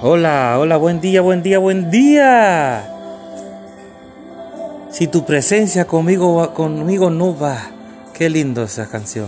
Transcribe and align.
Hola, 0.00 0.58
hola, 0.60 0.76
buen 0.76 1.00
día, 1.00 1.22
buen 1.22 1.42
día, 1.42 1.58
buen 1.58 1.90
día. 1.90 2.84
Si 4.92 5.08
tu 5.08 5.24
presencia 5.24 5.86
conmigo, 5.86 6.54
conmigo 6.54 7.10
no 7.10 7.36
va, 7.36 7.58
qué 8.14 8.30
lindo 8.30 8.62
esa 8.62 8.86
canción. 8.86 9.26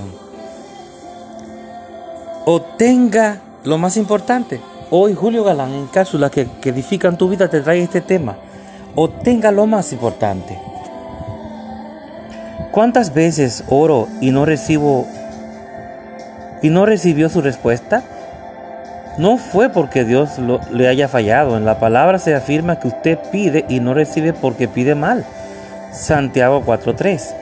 Obtenga 2.45 3.41
lo 3.64 3.79
más 3.79 3.96
importante. 3.96 4.61
Hoy 4.91 5.14
Julio 5.14 5.43
Galán 5.43 5.72
en 5.72 5.88
cápsulas 5.88 6.30
que, 6.30 6.46
que 6.60 6.69
edifican 6.69 7.18
tu 7.18 7.28
vida 7.28 7.50
te 7.50 7.62
trae 7.62 7.82
este 7.82 8.00
tema. 8.00 8.37
Obtenga 8.94 9.50
lo 9.50 9.66
más 9.66 9.92
importante. 9.92 10.56
¿Cuántas 12.71 13.12
veces 13.12 13.64
oro 13.71 14.06
y 14.21 14.30
no 14.30 14.44
recibo 14.44 15.04
y 16.62 16.70
no 16.70 16.87
recibió 16.87 17.28
su 17.28 17.41
respuesta? 17.42 18.05
No 19.19 19.37
fue 19.37 19.69
porque 19.69 20.05
Dios 20.05 20.38
le 20.70 20.88
haya 20.88 21.09
fallado. 21.09 21.56
En 21.56 21.65
la 21.65 21.79
palabra 21.79 22.19
se 22.19 22.34
afirma 22.34 22.79
que 22.79 22.89
usted 22.89 23.19
pide 23.30 23.65
y 23.69 23.80
no 23.80 23.95
recibe 23.95 24.33
porque 24.33 24.69
pide 24.69 24.95
mal. 24.95 25.25
Santiago 25.93 26.62
4.3. 26.65 27.34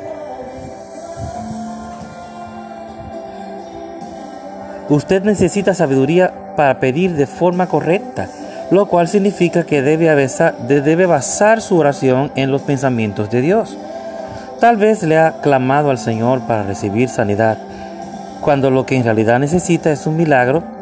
Usted 4.88 5.22
necesita 5.22 5.74
sabiduría 5.74 6.32
para 6.56 6.80
pedir 6.80 7.14
de 7.14 7.26
forma 7.26 7.66
correcta, 7.66 8.26
lo 8.70 8.86
cual 8.86 9.06
significa 9.06 9.64
que 9.64 9.82
debe, 9.82 10.08
debe 10.66 11.06
basar 11.06 11.60
su 11.60 11.76
oración 11.76 12.32
en 12.36 12.50
los 12.50 12.62
pensamientos 12.62 13.30
de 13.30 13.42
Dios. 13.42 13.76
Tal 14.60 14.78
vez 14.78 15.02
le 15.02 15.18
ha 15.18 15.34
clamado 15.42 15.90
al 15.90 15.98
Señor 15.98 16.40
para 16.40 16.62
recibir 16.62 17.10
sanidad, 17.10 17.58
cuando 18.40 18.70
lo 18.70 18.86
que 18.86 18.96
en 18.96 19.04
realidad 19.04 19.38
necesita 19.38 19.92
es 19.92 20.06
un 20.06 20.16
milagro 20.16 20.77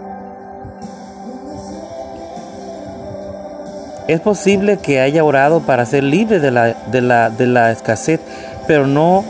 Es 4.09 4.21
posible 4.21 4.79
que 4.79 5.01
haya 5.01 5.25
orado 5.25 5.61
para 5.61 5.85
ser 5.85 6.05
libre 6.05 6.39
de 6.39 6.51
la, 6.51 6.75
de 6.91 7.01
la, 7.01 7.31
de 7.31 7.47
la 7.47 7.73
escasez, 7.73 8.21
pero 8.67 8.87
no, 8.87 9.25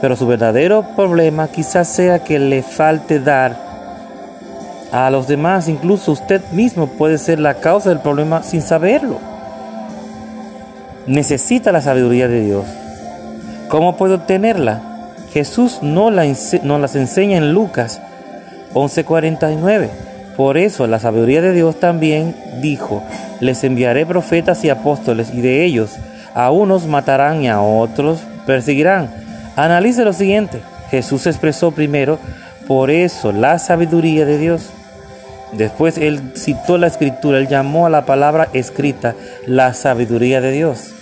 pero 0.00 0.14
su 0.14 0.26
verdadero 0.26 0.84
problema 0.94 1.48
quizás 1.48 1.88
sea 1.88 2.18
que 2.18 2.38
le 2.38 2.62
falte 2.62 3.18
dar 3.18 3.56
a 4.92 5.10
los 5.10 5.26
demás. 5.26 5.68
Incluso 5.68 6.12
usted 6.12 6.42
mismo 6.52 6.86
puede 6.86 7.16
ser 7.16 7.40
la 7.40 7.54
causa 7.54 7.88
del 7.88 8.00
problema 8.00 8.42
sin 8.42 8.60
saberlo. 8.60 9.18
Necesita 11.06 11.72
la 11.72 11.80
sabiduría 11.80 12.28
de 12.28 12.40
Dios. 12.40 12.66
¿Cómo 13.68 13.96
puede 13.96 14.14
obtenerla? 14.14 14.82
Jesús 15.32 15.78
no, 15.80 16.10
la, 16.10 16.24
no 16.62 16.78
las 16.78 16.94
enseña 16.94 17.38
en 17.38 17.54
Lucas 17.54 18.00
11:49. 18.74 20.11
Por 20.42 20.58
eso 20.58 20.88
la 20.88 20.98
sabiduría 20.98 21.40
de 21.40 21.52
Dios 21.52 21.78
también 21.78 22.34
dijo, 22.60 23.04
les 23.38 23.62
enviaré 23.62 24.04
profetas 24.04 24.64
y 24.64 24.70
apóstoles 24.70 25.32
y 25.32 25.40
de 25.40 25.64
ellos 25.64 25.92
a 26.34 26.50
unos 26.50 26.88
matarán 26.88 27.44
y 27.44 27.48
a 27.48 27.60
otros 27.60 28.18
perseguirán. 28.44 29.08
Analice 29.54 30.04
lo 30.04 30.12
siguiente. 30.12 30.60
Jesús 30.90 31.28
expresó 31.28 31.70
primero, 31.70 32.18
por 32.66 32.90
eso 32.90 33.30
la 33.30 33.60
sabiduría 33.60 34.26
de 34.26 34.36
Dios. 34.36 34.70
Después 35.52 35.96
él 35.96 36.32
citó 36.34 36.76
la 36.76 36.88
escritura, 36.88 37.38
él 37.38 37.46
llamó 37.46 37.86
a 37.86 37.90
la 37.90 38.04
palabra 38.04 38.48
escrita 38.52 39.14
la 39.46 39.74
sabiduría 39.74 40.40
de 40.40 40.50
Dios. 40.50 40.92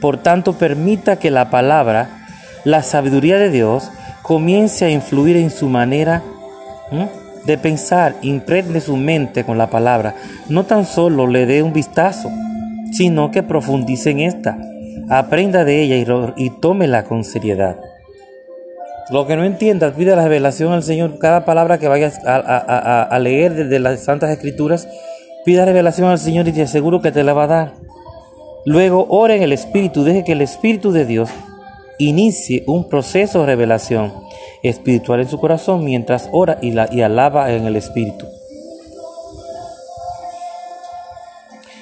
Por 0.00 0.16
tanto, 0.16 0.54
permita 0.54 1.20
que 1.20 1.30
la 1.30 1.50
palabra, 1.50 2.26
la 2.64 2.82
sabiduría 2.82 3.38
de 3.38 3.50
Dios, 3.50 3.92
comience 4.22 4.86
a 4.86 4.90
influir 4.90 5.36
en 5.36 5.52
su 5.52 5.68
manera 5.68 6.20
de 7.46 7.58
pensar, 7.58 8.14
impregne 8.22 8.80
su 8.80 8.96
mente 8.96 9.44
con 9.44 9.58
la 9.58 9.68
palabra. 9.68 10.14
No 10.48 10.64
tan 10.64 10.86
solo 10.86 11.26
le 11.26 11.46
dé 11.46 11.62
un 11.62 11.72
vistazo, 11.72 12.30
sino 12.92 13.30
que 13.30 13.42
profundice 13.42 14.10
en 14.10 14.20
esta. 14.20 14.58
Aprenda 15.10 15.64
de 15.64 15.82
ella 15.82 16.32
y, 16.36 16.50
tómela 16.50 17.04
con 17.04 17.24
seriedad. 17.24 17.76
Lo 19.10 19.26
que 19.26 19.36
no 19.36 19.44
entiendas, 19.44 19.92
pide 19.92 20.16
la 20.16 20.24
revelación 20.24 20.72
al 20.72 20.82
Señor. 20.82 21.18
Cada 21.18 21.44
palabra 21.44 21.78
que 21.78 21.88
vayas 21.88 22.20
a, 22.24 23.18
leer 23.20 23.54
desde 23.54 23.78
las 23.78 24.00
Santas 24.00 24.30
Escrituras, 24.30 24.88
pida 25.44 25.66
revelación 25.66 26.08
al 26.08 26.18
Señor 26.18 26.48
y 26.48 26.52
te 26.52 26.62
aseguro 26.62 27.02
que 27.02 27.12
te 27.12 27.22
la 27.22 27.34
va 27.34 27.44
a 27.44 27.48
dar. 27.48 27.72
Luego 28.64 29.06
ora 29.10 29.34
en 29.34 29.42
el 29.42 29.52
Espíritu, 29.52 30.04
deje 30.04 30.24
que 30.24 30.32
el 30.32 30.40
Espíritu 30.40 30.90
de 30.90 31.04
Dios 31.04 31.28
inicie 32.08 32.64
un 32.66 32.88
proceso 32.88 33.40
de 33.40 33.46
revelación 33.46 34.12
espiritual 34.62 35.20
en 35.20 35.28
su 35.28 35.38
corazón 35.38 35.84
mientras 35.84 36.28
ora 36.32 36.58
y, 36.60 36.72
la, 36.72 36.88
y 36.90 37.02
alaba 37.02 37.52
en 37.52 37.66
el 37.66 37.76
Espíritu. 37.76 38.26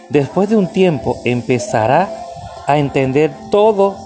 Después 0.08 0.50
de 0.50 0.56
un 0.56 0.66
tiempo 0.66 1.16
empezará 1.24 2.08
a 2.66 2.78
entender 2.78 3.30
todo 3.50 3.96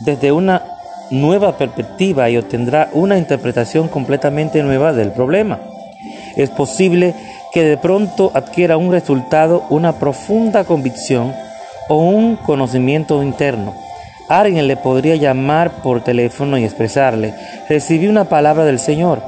desde 0.00 0.32
una 0.32 0.62
nueva 1.10 1.58
perspectiva 1.58 2.30
y 2.30 2.38
obtendrá 2.38 2.88
una 2.94 3.18
interpretación 3.18 3.88
completamente 3.88 4.62
nueva 4.62 4.92
del 4.92 5.12
problema. 5.12 5.60
Es 6.36 6.50
posible 6.50 7.14
que 7.52 7.62
de 7.62 7.76
pronto 7.76 8.30
adquiera 8.34 8.76
un 8.76 8.90
resultado, 8.90 9.64
una 9.68 9.98
profunda 9.98 10.64
convicción 10.64 11.34
o 11.88 11.98
un 11.98 12.36
conocimiento 12.36 13.22
interno 13.22 13.83
Alguien 14.28 14.66
le 14.66 14.76
podría 14.76 15.16
llamar 15.16 15.82
por 15.82 16.02
teléfono 16.02 16.56
y 16.56 16.64
expresarle, 16.64 17.34
recibí 17.68 18.06
una 18.06 18.24
palabra 18.24 18.64
del 18.64 18.78
Señor 18.78 19.22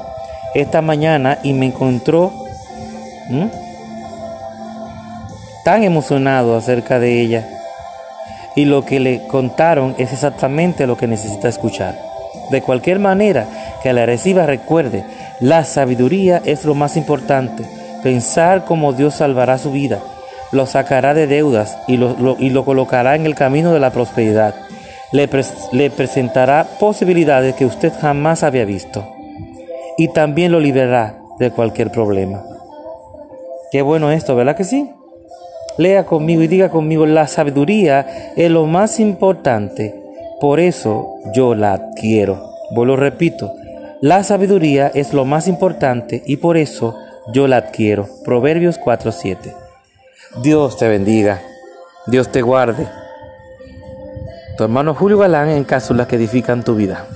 esta 0.55 0.81
mañana 0.81 1.39
y 1.43 1.53
me 1.53 1.67
encontró 1.67 2.33
tan 5.65 5.85
emocionado 5.85 6.57
acerca 6.57 6.99
de 6.99 7.21
ella. 7.21 7.47
Y 8.55 8.65
lo 8.65 8.87
que 8.87 9.01
le 9.01 9.27
contaron 9.27 9.95
es 9.99 10.15
exactamente 10.15 10.87
lo 10.87 10.97
que 10.97 11.07
necesita 11.07 11.49
escuchar. 11.49 11.99
De 12.51 12.63
cualquier 12.63 12.99
manera 12.99 13.47
que 13.83 13.93
la 13.93 14.07
reciba, 14.07 14.47
recuerde, 14.47 15.05
la 15.41 15.65
sabiduría 15.65 16.41
es 16.43 16.65
lo 16.65 16.75
más 16.75 16.97
importante. 16.97 17.65
Pensar 18.03 18.65
cómo 18.65 18.95
Dios 18.95 19.17
salvará 19.17 19.59
su 19.59 19.73
vida, 19.73 19.99
lo 20.53 20.65
sacará 20.65 21.13
de 21.13 21.27
deudas 21.27 21.77
y 21.87 21.99
lo, 21.99 22.37
y 22.39 22.49
lo 22.49 22.65
colocará 22.65 23.15
en 23.15 23.27
el 23.27 23.35
camino 23.35 23.75
de 23.75 23.81
la 23.81 23.91
prosperidad 23.91 24.55
le, 25.13 25.91
presentará 25.91 26.67
posibilidades 26.79 27.55
que 27.55 27.65
usted 27.65 27.93
jamás 28.01 28.43
había 28.43 28.65
visto 28.65 29.07
y 29.97 30.09
también 30.09 30.53
lo 30.53 30.61
liberará 30.61 31.21
de 31.39 31.51
cualquier 31.51 31.91
problema. 31.91 32.45
Qué 33.71 33.83
bueno 33.83 34.11
esto, 34.11 34.37
¿verdad 34.37 34.57
que 34.57 34.65
sí? 34.65 34.91
Lea 35.79 36.07
conmigo 36.07 36.43
y 36.43 36.47
diga 36.47 36.71
conmigo, 36.71 37.07
la 37.07 37.27
sabiduría 37.27 38.33
es 38.37 38.51
lo 38.51 38.67
más 38.67 38.99
importante, 38.99 39.95
por 40.41 40.61
eso 40.61 41.17
yo 41.35 41.55
la 41.55 41.75
adquiero. 41.75 42.51
Vuelvo 42.71 42.97
repito, 42.97 43.53
la 44.01 44.23
sabiduría 44.25 44.91
es 44.95 45.13
lo 45.13 45.25
más 45.25 45.49
importante 45.49 46.23
y 46.27 46.39
por 46.39 46.57
eso 46.57 46.97
yo 47.33 47.47
la 47.47 47.59
adquiero. 47.59 48.09
Proverbios 48.25 48.79
4:7. 48.79 49.55
Dios 50.43 50.77
te 50.77 50.89
bendiga, 50.89 51.41
Dios 52.07 52.31
te 52.31 52.43
guarde. 52.43 52.87
Tu 54.57 54.65
hermano 54.65 54.95
Julio 54.95 55.19
Galán 55.19 55.51
en 55.51 55.65
cápsulas 55.65 56.07
que 56.07 56.17
edifican 56.17 56.63
tu 56.63 56.75
vida. 56.75 57.07